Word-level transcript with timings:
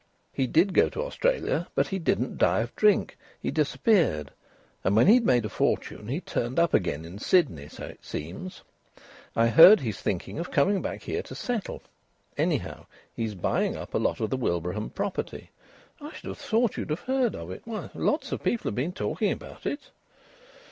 "He 0.33 0.47
did 0.47 0.73
go 0.73 0.89
to 0.89 1.03
Australia, 1.03 1.67
but 1.75 1.89
he 1.89 1.99
didn't 1.99 2.39
die 2.39 2.61
of 2.61 2.75
drink. 2.75 3.19
He 3.39 3.51
disappeared, 3.51 4.31
and 4.83 4.95
when 4.95 5.05
he'd 5.05 5.23
made 5.23 5.45
a 5.45 5.47
fortune 5.49 6.07
he 6.07 6.19
turned 6.19 6.57
up 6.57 6.73
again 6.73 7.05
in 7.05 7.19
Sydney, 7.19 7.67
so 7.69 7.85
it 7.85 8.03
seems. 8.03 8.63
I 9.35 9.49
heard 9.49 9.79
he's 9.81 10.01
thinking 10.01 10.39
of 10.39 10.49
coming 10.49 10.81
back 10.81 11.03
here 11.03 11.21
to 11.21 11.35
settle. 11.35 11.83
Anyhow, 12.35 12.87
he's 13.13 13.35
buying 13.35 13.75
up 13.77 13.93
a 13.93 13.99
lot 13.99 14.19
of 14.19 14.31
the 14.31 14.37
Wilbraham 14.37 14.89
property. 14.89 15.51
I 16.01 16.11
should 16.15 16.29
have 16.29 16.39
thought 16.39 16.77
you'd 16.77 16.89
have 16.89 17.01
heard 17.01 17.35
of 17.35 17.51
it. 17.51 17.61
Why, 17.65 17.91
lots 17.93 18.31
of 18.31 18.41
people 18.41 18.69
have 18.69 18.75
been 18.75 18.93
talking 18.93 19.31
about 19.31 19.67
it." 19.67 19.91